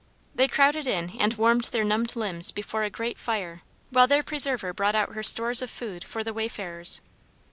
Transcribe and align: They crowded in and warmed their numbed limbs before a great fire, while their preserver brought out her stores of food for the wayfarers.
They 0.33 0.47
crowded 0.47 0.87
in 0.87 1.11
and 1.19 1.35
warmed 1.35 1.65
their 1.65 1.83
numbed 1.83 2.15
limbs 2.15 2.51
before 2.51 2.81
a 2.81 2.89
great 2.89 3.19
fire, 3.19 3.61
while 3.91 4.07
their 4.07 4.23
preserver 4.23 4.73
brought 4.73 4.95
out 4.95 5.13
her 5.13 5.21
stores 5.21 5.61
of 5.61 5.69
food 5.69 6.03
for 6.03 6.23
the 6.23 6.33
wayfarers. 6.33 7.01